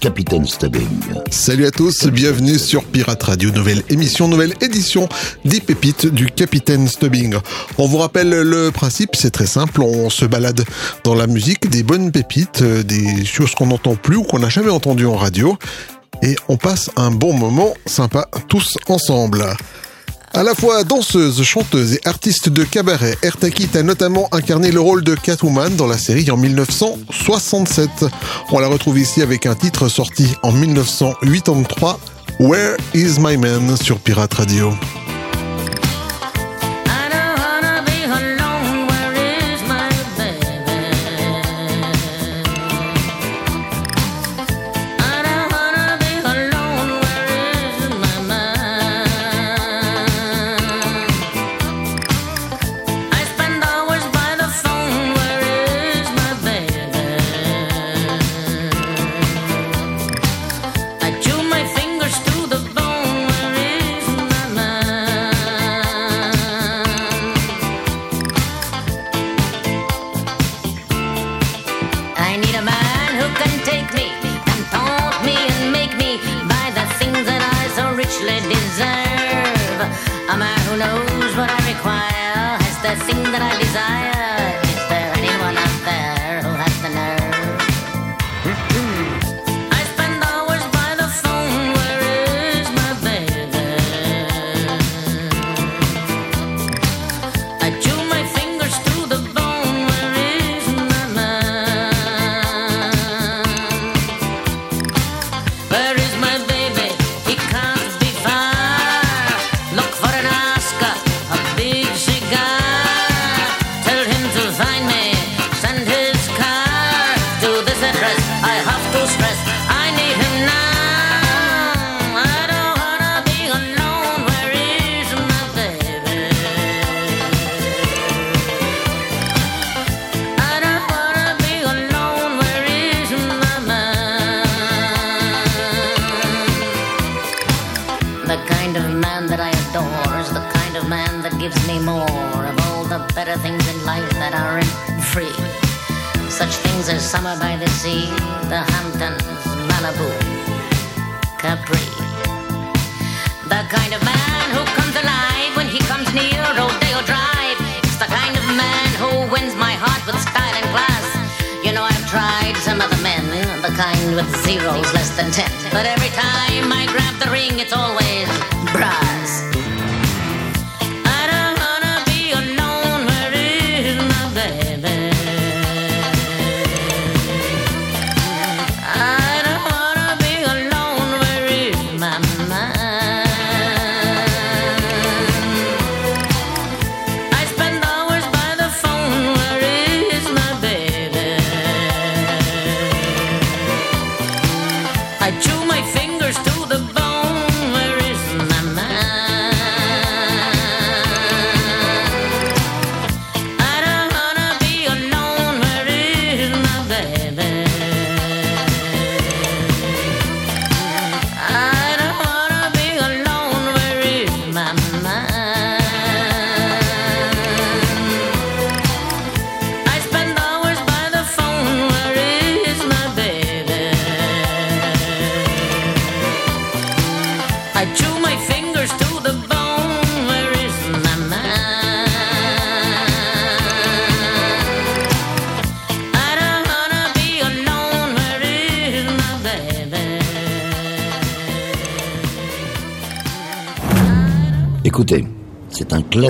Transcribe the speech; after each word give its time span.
Capitaine 0.00 0.46
Stubbing. 0.46 0.88
Salut 1.30 1.66
à 1.66 1.70
tous, 1.70 2.06
bienvenue 2.06 2.58
sur 2.58 2.84
Pirate 2.84 3.22
Radio, 3.22 3.50
nouvelle 3.50 3.82
émission, 3.90 4.28
nouvelle 4.28 4.54
édition 4.62 5.08
des 5.44 5.60
pépites 5.60 6.06
du 6.06 6.26
Capitaine 6.26 6.88
Stubbing. 6.88 7.36
On 7.76 7.86
vous 7.86 7.98
rappelle 7.98 8.30
le 8.30 8.70
principe, 8.70 9.14
c'est 9.14 9.30
très 9.30 9.46
simple, 9.46 9.82
on 9.82 10.08
se 10.08 10.24
balade 10.24 10.64
dans 11.04 11.14
la 11.14 11.26
musique, 11.26 11.68
des 11.68 11.82
bonnes 11.82 12.12
pépites, 12.12 12.62
euh, 12.62 12.82
des 12.82 13.26
choses 13.26 13.54
qu'on 13.54 13.66
n'entend 13.66 13.94
plus 13.94 14.16
ou 14.16 14.22
qu'on 14.22 14.38
n'a 14.38 14.48
jamais 14.48 14.70
entendues 14.70 15.06
en 15.06 15.16
radio, 15.16 15.58
et 16.22 16.34
on 16.48 16.56
passe 16.56 16.90
un 16.96 17.10
bon 17.10 17.34
moment 17.34 17.74
sympa 17.84 18.26
tous 18.48 18.78
ensemble. 18.88 19.44
À 20.32 20.44
la 20.44 20.54
fois 20.54 20.84
danseuse, 20.84 21.42
chanteuse 21.42 21.94
et 21.94 22.00
artiste 22.04 22.48
de 22.50 22.62
cabaret, 22.62 23.16
Ertakit 23.22 23.76
a 23.76 23.82
notamment 23.82 24.28
incarné 24.30 24.70
le 24.70 24.80
rôle 24.80 25.02
de 25.02 25.16
Catwoman 25.16 25.74
dans 25.74 25.88
la 25.88 25.98
série 25.98 26.30
en 26.30 26.36
1967. 26.36 28.06
On 28.52 28.60
la 28.60 28.68
retrouve 28.68 29.00
ici 29.00 29.22
avec 29.22 29.46
un 29.46 29.56
titre 29.56 29.88
sorti 29.88 30.28
en 30.44 30.52
1983, 30.52 31.98
Where 32.38 32.76
is 32.94 33.18
my 33.18 33.36
man 33.36 33.76
sur 33.76 33.98
Pirate 33.98 34.34
Radio. 34.34 34.72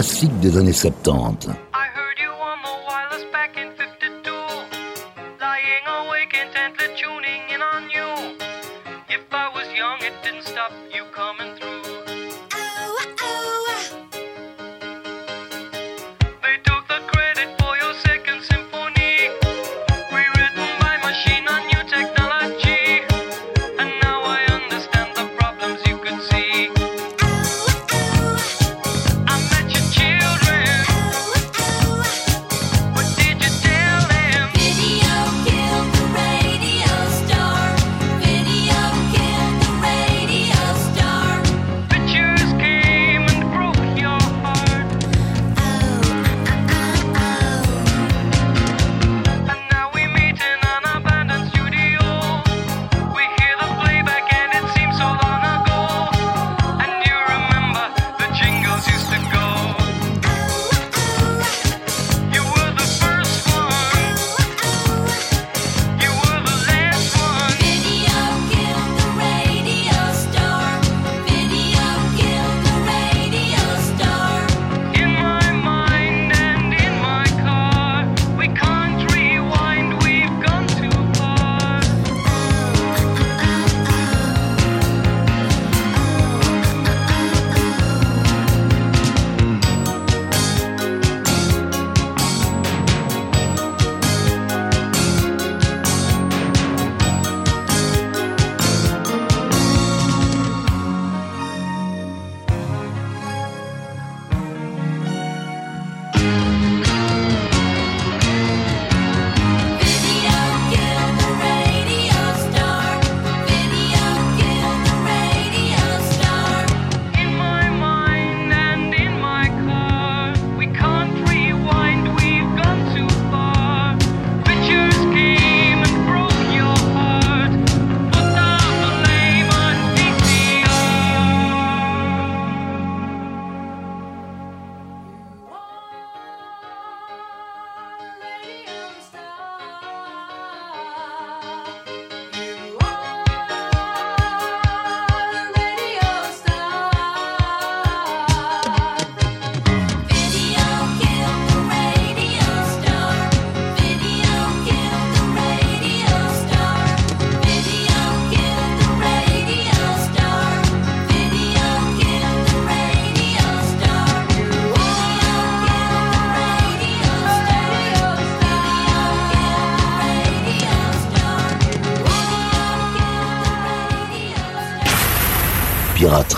Classique 0.01 0.41
des 0.41 0.57
années 0.57 0.73
70. 0.73 1.51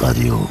Radio. 0.03 0.42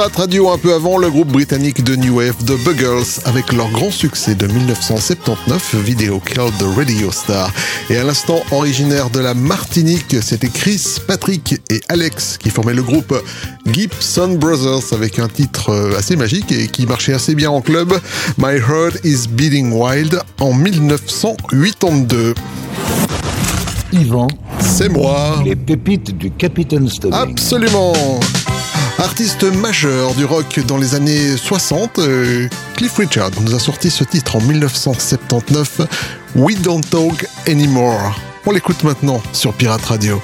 Pirate 0.00 0.16
Radio 0.16 0.48
un 0.48 0.56
peu 0.56 0.72
avant 0.72 0.96
le 0.96 1.10
groupe 1.10 1.28
britannique 1.28 1.84
de 1.84 1.94
New 1.94 2.16
Wave 2.16 2.36
The 2.46 2.56
Buggles 2.64 3.20
avec 3.26 3.52
leur 3.52 3.68
grand 3.70 3.90
succès 3.90 4.34
de 4.34 4.46
1979 4.46 5.74
vidéo 5.74 6.22
Cloud 6.24 6.54
the 6.58 6.74
Radio 6.74 7.12
Star. 7.12 7.52
Et 7.90 7.98
à 7.98 8.04
l'instant 8.04 8.40
originaire 8.50 9.10
de 9.10 9.20
la 9.20 9.34
Martinique 9.34 10.16
c'était 10.22 10.48
Chris, 10.48 10.96
Patrick 11.06 11.60
et 11.68 11.82
Alex 11.90 12.38
qui 12.38 12.48
formaient 12.48 12.72
le 12.72 12.82
groupe 12.82 13.14
Gibson 13.70 14.38
Brothers 14.40 14.94
avec 14.94 15.18
un 15.18 15.28
titre 15.28 15.68
euh, 15.68 15.98
assez 15.98 16.16
magique 16.16 16.50
et 16.50 16.68
qui 16.68 16.86
marchait 16.86 17.12
assez 17.12 17.34
bien 17.34 17.50
en 17.50 17.60
club 17.60 17.92
My 18.38 18.56
Heart 18.56 19.04
is 19.04 19.28
Beating 19.28 19.70
Wild 19.70 20.18
en 20.40 20.54
1982 20.54 22.32
Yvan, 23.92 24.28
c'est 24.60 24.88
moi. 24.88 25.42
les 25.44 25.56
pépites 25.56 26.16
du 26.16 26.30
Capitaine 26.30 26.88
Stubbing. 26.88 27.18
Absolument 27.18 27.92
Artiste 29.00 29.44
majeur 29.44 30.14
du 30.14 30.26
rock 30.26 30.60
dans 30.66 30.76
les 30.76 30.94
années 30.94 31.34
60, 31.34 31.98
euh, 31.98 32.48
Cliff 32.76 32.98
Richard 32.98 33.30
nous 33.40 33.54
a 33.54 33.58
sorti 33.58 33.90
ce 33.90 34.04
titre 34.04 34.36
en 34.36 34.40
1979, 34.42 35.80
We 36.36 36.60
Don't 36.60 36.82
Talk 36.82 37.26
Anymore. 37.48 38.20
On 38.44 38.52
l'écoute 38.52 38.84
maintenant 38.84 39.22
sur 39.32 39.54
Pirate 39.54 39.84
Radio. 39.86 40.20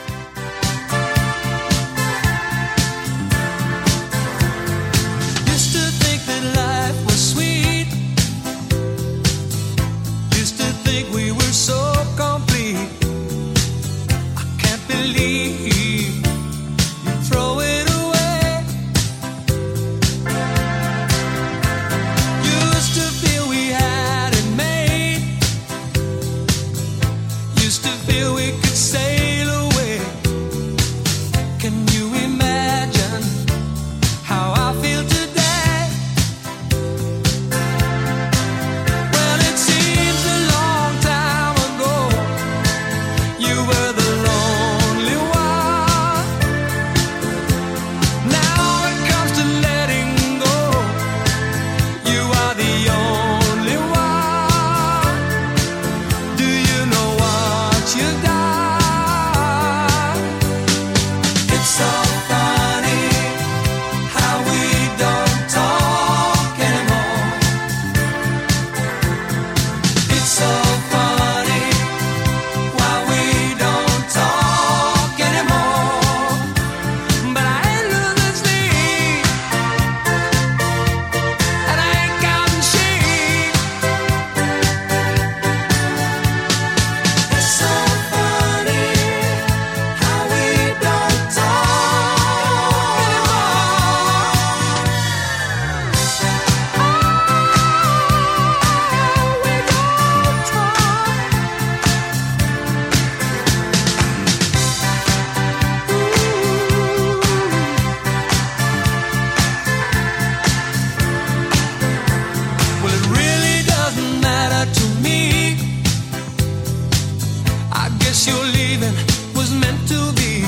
guess 118.17 118.29
your 118.29 118.45
leaving 118.45 118.95
was 119.35 119.53
meant 119.53 119.89
to 119.89 120.13
be. 120.15 120.43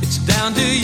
It's 0.00 0.18
down 0.18 0.54
to 0.54 0.78
you. 0.78 0.83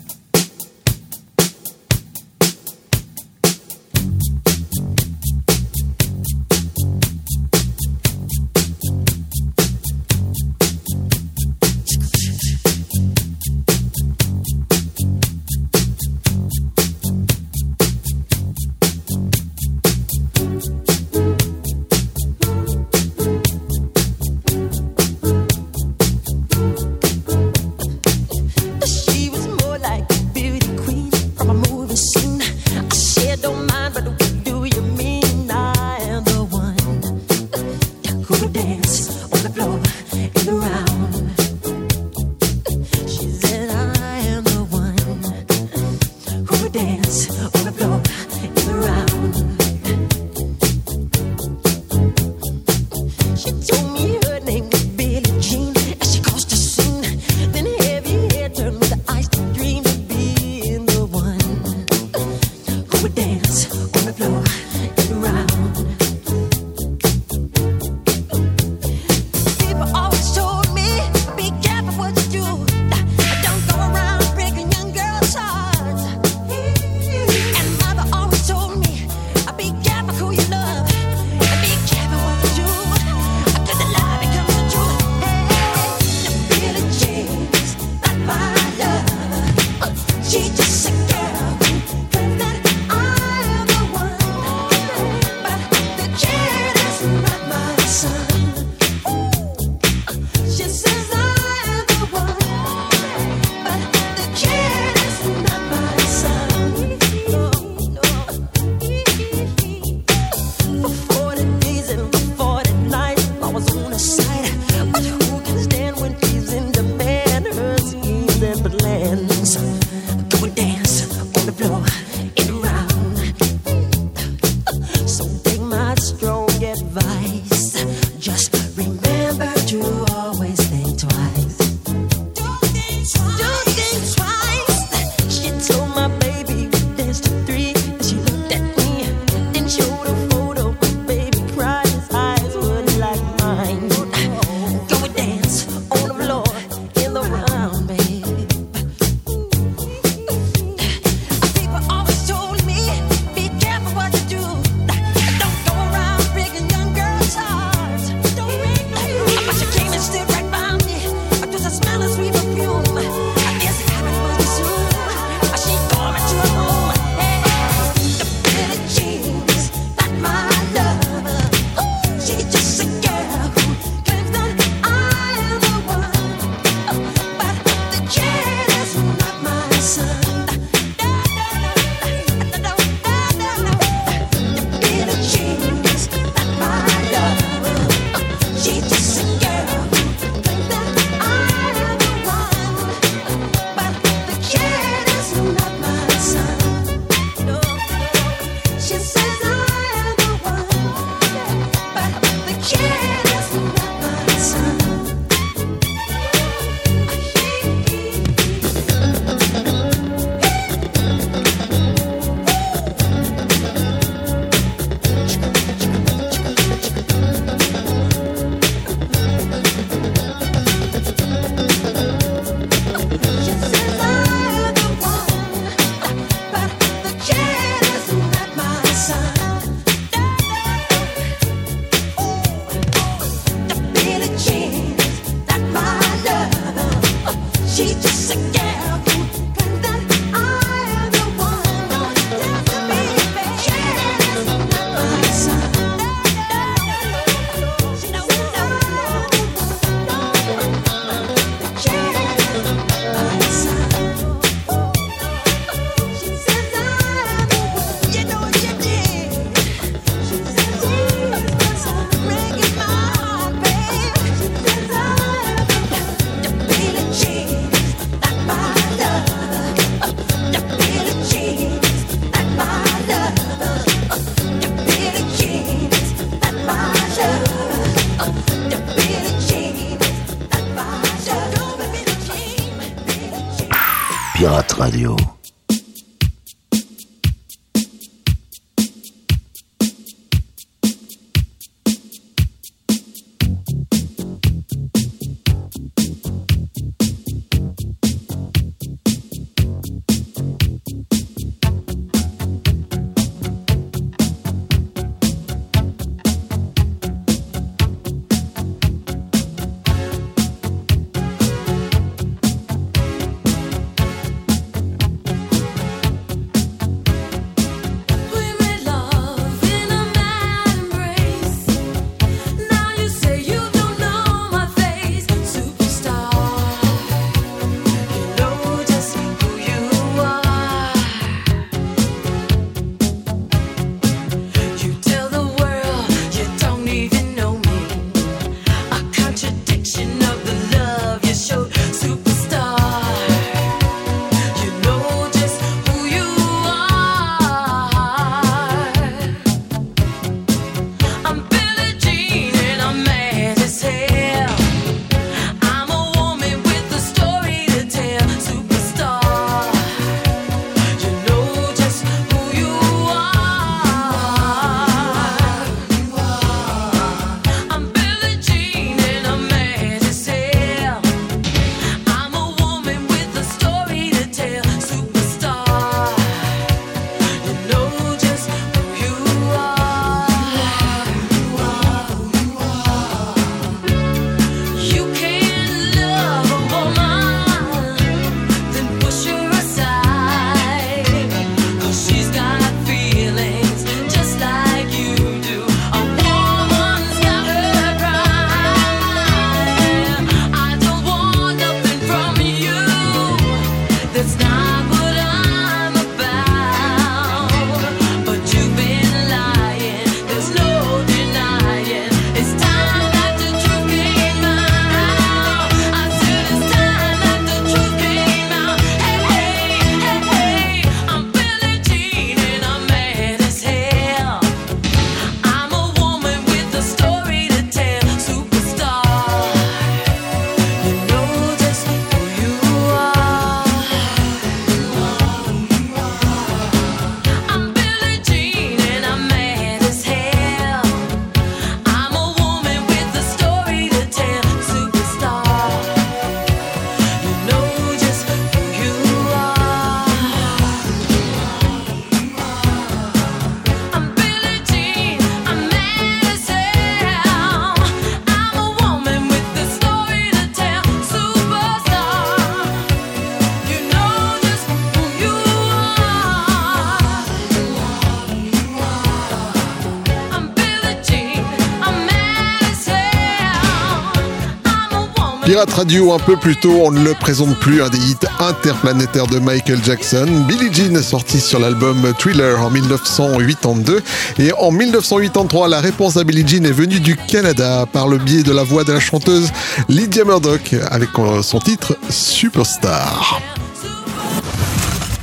Pirate 475.61 475.77
Radio 475.77 476.11
un 476.11 476.17
peu 476.17 476.37
plus 476.37 476.55
tôt, 476.55 476.81
on 476.85 476.89
ne 476.89 477.03
le 477.03 477.13
présente 477.13 477.55
plus, 477.59 477.83
un 477.83 477.89
des 477.89 477.99
hits 477.99 478.27
interplanétaires 478.39 479.27
de 479.27 479.37
Michael 479.37 479.77
Jackson. 479.83 480.25
Billie 480.47 480.73
Jean 480.73 480.99
sorti 481.03 481.39
sur 481.39 481.59
l'album 481.59 482.01
Thriller 482.17 482.59
en 482.59 482.71
1982 482.71 484.01
et 484.39 484.53
en 484.53 484.71
1983 484.71 485.67
la 485.67 485.79
réponse 485.79 486.17
à 486.17 486.23
Billie 486.23 486.47
Jean 486.47 486.65
est 486.65 486.71
venue 486.71 486.99
du 486.99 487.15
Canada 487.15 487.85
par 487.93 488.07
le 488.07 488.17
biais 488.17 488.41
de 488.41 488.51
la 488.51 488.63
voix 488.63 488.83
de 488.83 488.93
la 488.93 488.99
chanteuse 488.99 489.51
Lydia 489.87 490.23
Murdoch 490.23 490.73
avec 490.89 491.09
son 491.43 491.59
titre 491.59 491.95
Superstar. 492.09 493.39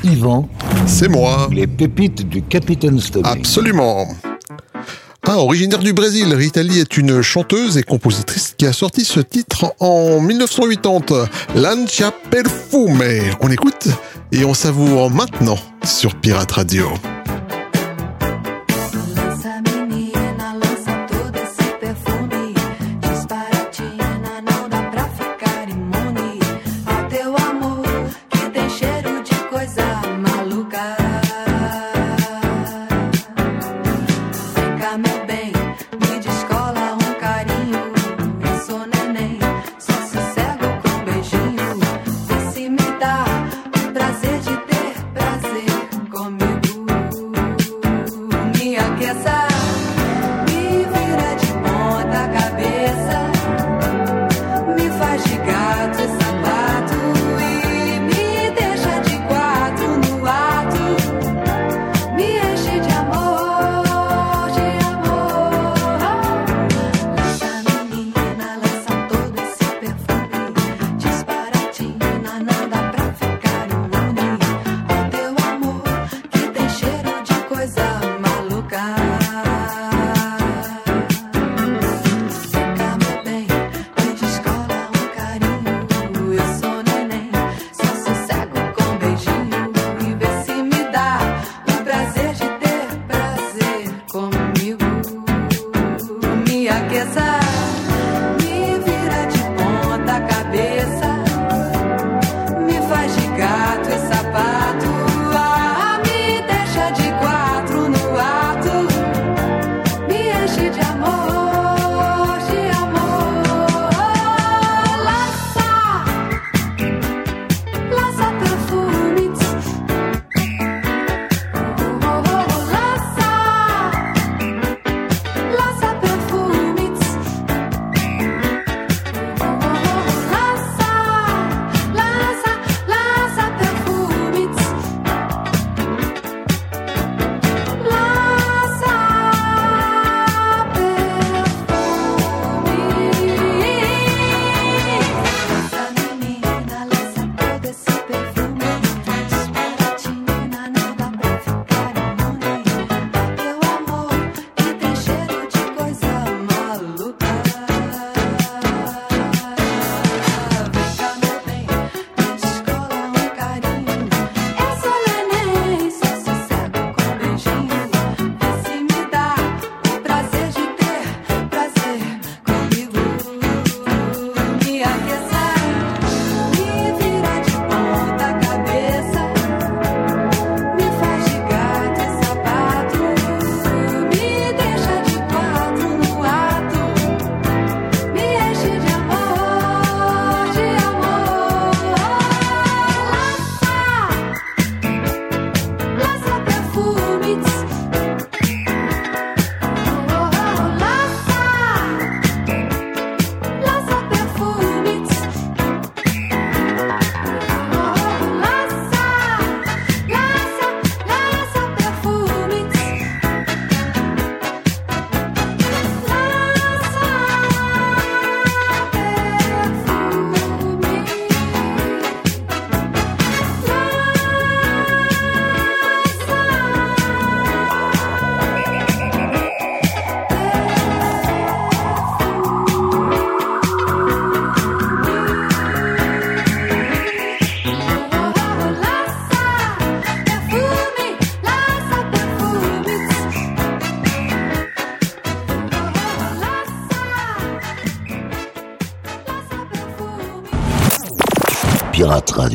Yvan, 0.05 0.49
c'est 0.87 1.09
moi. 1.09 1.49
Les 1.51 1.67
pépites 1.67 2.29
du 2.29 2.43
Capitaine 2.43 3.01
Stubbing. 3.01 3.33
Absolument. 3.33 4.07
Originaire 5.37 5.81
du 5.81 5.93
Brésil, 5.93 6.33
Rita 6.35 6.63
Lee 6.63 6.81
est 6.81 6.97
une 6.97 7.21
chanteuse 7.21 7.77
et 7.77 7.83
compositrice 7.83 8.55
qui 8.57 8.67
a 8.67 8.73
sorti 8.73 9.05
ce 9.05 9.21
titre 9.21 9.75
en 9.79 10.21
1980, 10.21 11.29
Lancia 11.55 12.13
Perfume. 12.31 13.03
On 13.41 13.51
écoute 13.51 13.89
et 14.33 14.45
on 14.45 14.55
savoure 14.55 15.11
maintenant 15.11 15.59
sur 15.85 16.15
Pirate 16.15 16.53
Radio. 16.53 16.89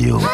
Radio. 0.04 0.33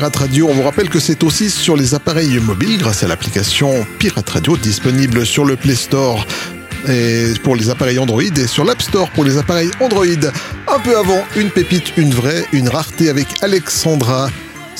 Pirate 0.00 0.16
Radio. 0.16 0.48
On 0.48 0.54
vous 0.54 0.62
rappelle 0.62 0.88
que 0.88 0.98
c'est 0.98 1.22
aussi 1.24 1.50
sur 1.50 1.76
les 1.76 1.94
appareils 1.94 2.38
mobiles 2.38 2.78
grâce 2.78 3.02
à 3.02 3.06
l'application 3.06 3.86
Pirate 3.98 4.30
Radio 4.30 4.56
disponible 4.56 5.26
sur 5.26 5.44
le 5.44 5.56
Play 5.56 5.74
Store 5.74 6.26
et 6.88 7.34
pour 7.42 7.54
les 7.54 7.68
appareils 7.68 7.98
Android 7.98 8.22
et 8.22 8.46
sur 8.46 8.64
l'App 8.64 8.80
Store 8.80 9.10
pour 9.10 9.24
les 9.24 9.36
appareils 9.36 9.70
Android. 9.78 10.06
Un 10.68 10.78
peu 10.78 10.96
avant, 10.96 11.22
une 11.36 11.50
pépite, 11.50 11.98
une 11.98 12.14
vraie, 12.14 12.46
une 12.54 12.70
rareté 12.70 13.10
avec 13.10 13.26
Alexandra. 13.42 14.30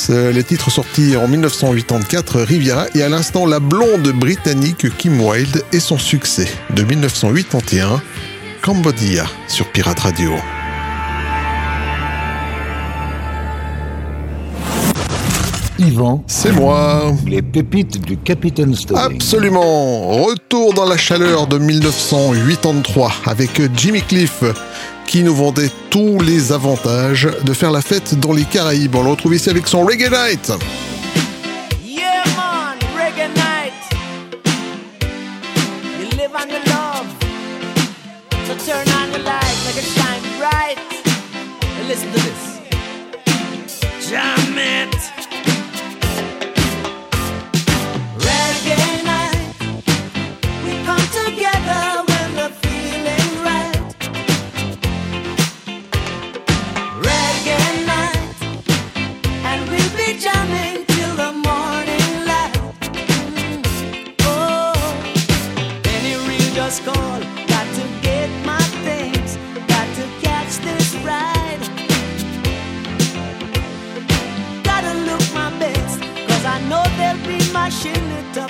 Les 0.09 0.43
titres 0.43 0.71
sortis 0.71 1.19
en 1.19 1.29
1984, 1.29 2.41
Riviera, 2.41 2.87
et 2.95 3.03
à 3.03 3.11
l'instant 3.11 3.45
la 3.45 3.61
blonde 3.61 4.09
britannique 4.13 4.87
Kim 4.97 5.21
Wilde 5.21 5.63
et 5.75 5.81
son 5.81 5.99
succès 5.99 6.49
de 6.75 6.83
1981, 6.83 8.01
Cambodia 8.63 9.27
sur 9.49 9.71
Pirate 9.71 10.01
Radio. 10.01 10.33
Yvan. 15.81 16.23
C'est 16.27 16.53
moi. 16.53 17.13
Les 17.27 17.43
pépites 17.43 18.01
du 18.01 18.17
Capitaine 18.19 18.75
Stubbing. 18.75 19.17
Absolument. 19.17 20.09
Retour 20.25 20.75
dans 20.75 20.85
la 20.85 20.97
chaleur 20.97 21.47
de 21.47 21.59
1983 21.59 23.13
avec 23.27 23.61
Jimmy 23.77 24.03
Cliff 24.03 24.45
qui 25.07 25.23
nous 25.23 25.35
vendait 25.35 25.71
tous 25.89 26.21
les 26.21 26.53
avantages 26.53 27.29
de 27.45 27.53
faire 27.53 27.71
la 27.71 27.81
fête 27.81 28.19
dans 28.21 28.33
les 28.33 28.45
Caraïbes. 28.45 28.95
On 28.95 29.03
le 29.03 29.11
retrouve 29.11 29.35
ici 29.35 29.51
avec 29.51 29.67
son 29.67 29.85
Reggae 29.85 30.11
Night. 30.11 30.53
Yeah, 38.67 39.00
she 77.81 77.89
it 77.89 78.37
up 78.37 78.50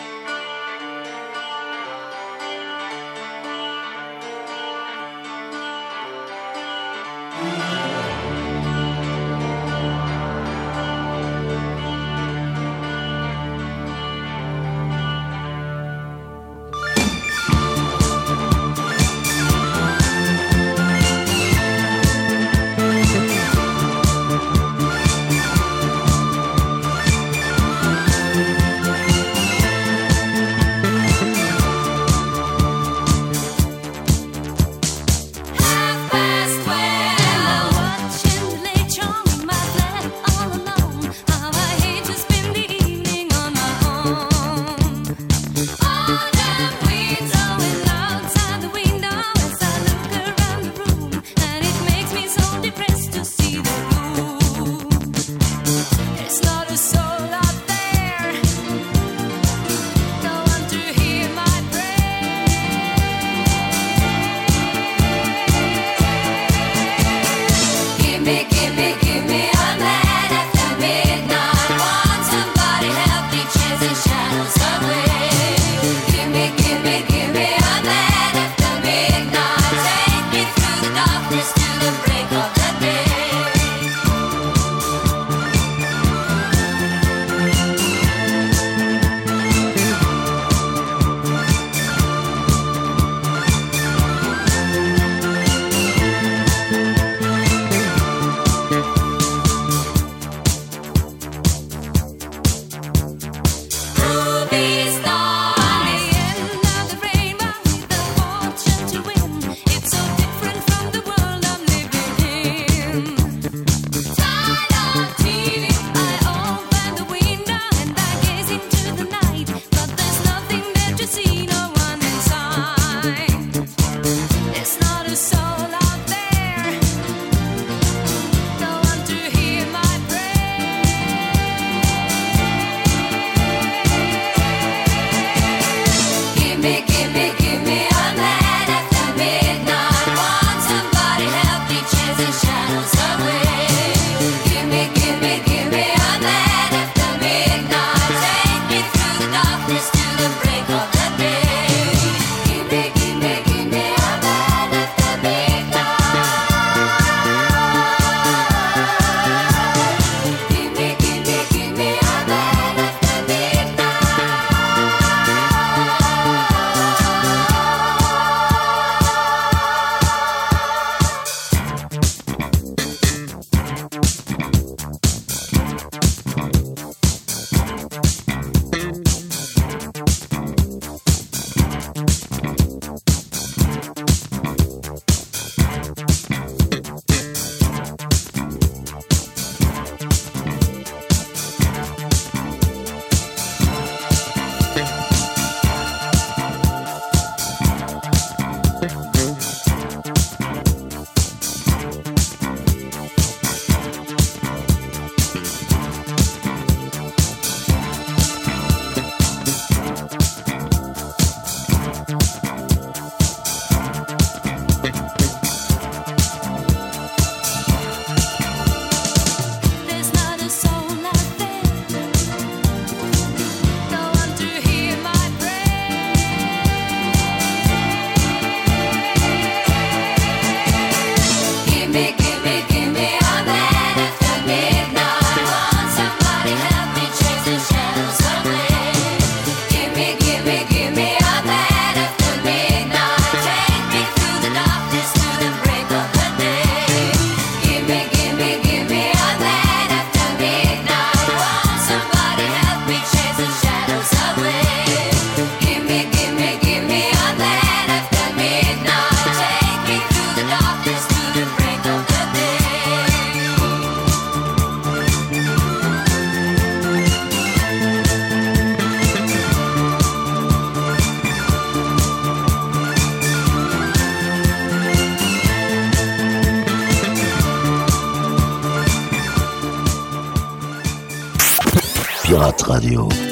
Radio. 282.71 283.30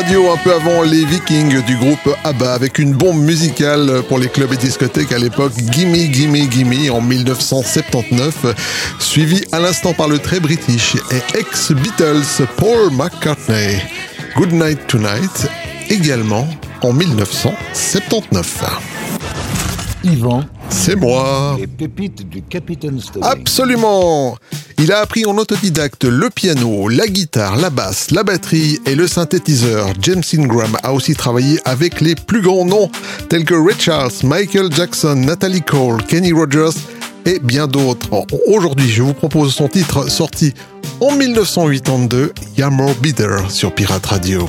Radio 0.00 0.30
un 0.32 0.36
peu 0.38 0.54
avant 0.54 0.80
les 0.80 1.04
Vikings 1.04 1.62
du 1.64 1.76
groupe 1.76 2.16
ABBA 2.24 2.54
avec 2.54 2.78
une 2.78 2.94
bombe 2.94 3.18
musicale 3.20 4.02
pour 4.08 4.18
les 4.18 4.28
clubs 4.28 4.50
et 4.50 4.56
discothèques 4.56 5.12
à 5.12 5.18
l'époque 5.18 5.52
Gimme 5.72 5.94
Gimme 5.94 6.50
Gimme 6.50 6.90
en 6.90 7.02
1979 7.02 8.46
suivi 8.98 9.44
à 9.52 9.60
l'instant 9.60 9.92
par 9.92 10.08
le 10.08 10.18
très 10.18 10.40
british 10.40 10.96
et 11.10 11.38
ex-Beatles 11.38 12.46
Paul 12.56 12.90
McCartney 12.92 13.76
Good 14.36 14.52
Night 14.52 14.86
Tonight 14.86 15.50
également 15.90 16.48
en 16.80 16.94
1979. 16.94 18.64
Yvan, 20.02 20.44
C'est 20.70 20.96
moi. 20.96 21.58
les 21.60 21.66
pépites 21.66 22.26
du 22.26 22.40
Capitaine 22.40 22.98
Stubbing. 22.98 23.28
Absolument 23.30 24.38
Il 24.82 24.92
a 24.92 25.00
appris 25.00 25.26
en 25.26 25.36
autodidacte 25.36 26.04
le 26.04 26.30
piano, 26.30 26.88
la 26.88 27.06
guitare, 27.06 27.56
la 27.58 27.68
basse, 27.68 28.10
la 28.12 28.22
batterie 28.22 28.80
et 28.86 28.94
le 28.94 29.06
synthétiseur. 29.06 29.92
James 30.00 30.22
Ingram 30.32 30.74
a 30.82 30.94
aussi 30.94 31.14
travaillé 31.14 31.60
avec 31.66 32.00
les 32.00 32.14
plus 32.14 32.40
grands 32.40 32.64
noms 32.64 32.90
tels 33.28 33.44
que 33.44 33.54
Ray 33.54 33.78
Charles, 33.78 34.12
Michael 34.24 34.72
Jackson, 34.72 35.16
Natalie 35.16 35.60
Cole, 35.60 36.02
Kenny 36.04 36.32
Rogers 36.32 36.78
et 37.26 37.40
bien 37.40 37.66
d'autres. 37.66 38.08
Aujourd'hui, 38.46 38.88
je 38.88 39.02
vous 39.02 39.12
propose 39.12 39.52
son 39.52 39.68
titre 39.68 40.10
sorti 40.10 40.54
en 41.00 41.14
1982, 41.14 42.32
Yammer 42.56 42.94
Bitter 43.02 43.36
sur 43.50 43.74
Pirate 43.74 44.06
Radio. 44.06 44.48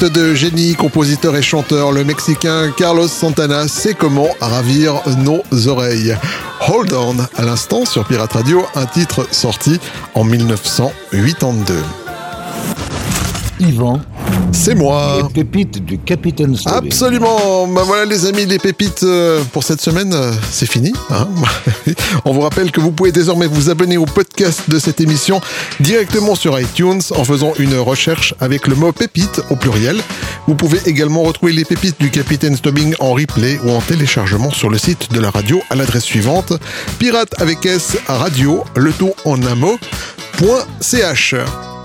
De 0.00 0.34
génie, 0.34 0.74
compositeur 0.74 1.36
et 1.36 1.42
chanteur, 1.42 1.90
le 1.90 2.04
Mexicain 2.04 2.70
Carlos 2.76 3.08
Santana 3.08 3.66
sait 3.66 3.94
comment 3.94 4.28
ravir 4.40 5.00
nos 5.18 5.42
oreilles. 5.68 6.14
Hold 6.68 6.92
On, 6.92 7.16
à 7.34 7.42
l'instant 7.42 7.86
sur 7.86 8.04
Pirate 8.04 8.34
Radio, 8.34 8.62
un 8.74 8.84
titre 8.84 9.26
sorti 9.30 9.80
en 10.14 10.24
1982. 10.24 11.82
Yvan, 13.60 14.00
C'est 14.52 14.74
moi 14.74 15.22
les 15.22 15.28
pépites 15.44 15.84
du 15.84 15.98
Capitaine 15.98 16.56
Stubbing. 16.56 16.86
Absolument. 16.88 17.66
Ben 17.68 17.82
voilà 17.82 18.04
les 18.04 18.26
amis, 18.26 18.46
les 18.46 18.58
pépites 18.58 19.02
euh, 19.02 19.42
pour 19.52 19.62
cette 19.62 19.80
semaine, 19.80 20.12
euh, 20.12 20.32
c'est 20.50 20.66
fini. 20.70 20.92
hein. 21.10 21.28
On 22.24 22.32
vous 22.32 22.40
rappelle 22.40 22.70
que 22.72 22.80
vous 22.80 22.90
pouvez 22.90 23.12
désormais 23.12 23.46
vous 23.46 23.70
abonner 23.70 23.96
au 23.96 24.06
podcast 24.06 24.62
de 24.68 24.78
cette 24.78 25.00
émission 25.00 25.40
directement 25.80 26.34
sur 26.34 26.58
iTunes 26.58 27.00
en 27.16 27.24
faisant 27.24 27.52
une 27.58 27.76
recherche 27.76 28.34
avec 28.40 28.66
le 28.66 28.74
mot 28.74 28.92
pépite 28.92 29.40
au 29.50 29.56
pluriel. 29.56 30.00
Vous 30.48 30.54
pouvez 30.54 30.80
également 30.86 31.22
retrouver 31.22 31.52
les 31.52 31.64
pépites 31.64 32.00
du 32.00 32.10
Capitaine 32.10 32.56
Stubbing 32.56 32.94
en 32.98 33.12
replay 33.12 33.60
ou 33.64 33.70
en 33.70 33.80
téléchargement 33.80 34.50
sur 34.50 34.70
le 34.70 34.78
site 34.78 35.12
de 35.12 35.20
la 35.20 35.30
radio 35.30 35.60
à 35.70 35.74
l'adresse 35.76 36.04
suivante 36.04 36.52
pirate 36.98 37.34
avec 37.40 37.64
s 37.66 37.96
radio 38.06 38.64
le 38.74 38.92
tout 38.92 39.12
en 39.24 39.42
un 39.42 39.54
mot 39.54 39.78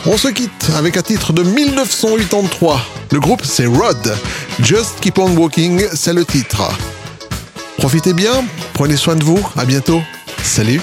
On 0.06 0.18
se 0.18 0.28
quitte 0.28 0.72
avec 0.76 0.98
un 0.98 1.02
titre 1.02 1.32
de 1.32 1.44
1983. 1.44 2.82
Le 3.12 3.20
groupe 3.20 3.46
c'est 3.46 3.66
Rod. 3.66 4.16
Just 4.62 5.00
Keep 5.00 5.20
On 5.20 5.36
Walking, 5.38 5.86
c'est 5.94 6.14
le 6.14 6.26
titre. 6.26 6.64
Profitez 7.78 8.14
bien, 8.14 8.44
prenez 8.74 8.98
soin 8.98 9.16
de 9.16 9.24
vous, 9.24 9.40
à 9.58 9.66
bientôt. 9.66 10.02
Salut 10.44 10.82